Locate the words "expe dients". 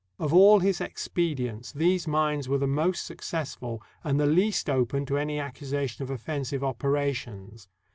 0.79-1.71